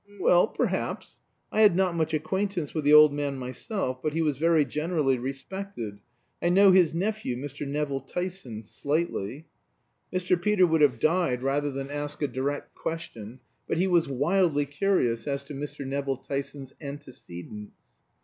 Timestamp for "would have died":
10.65-11.43